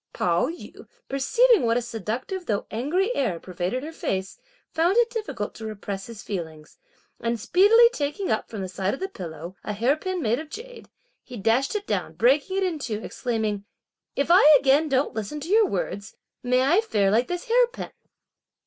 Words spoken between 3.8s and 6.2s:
her face found it difficult to repress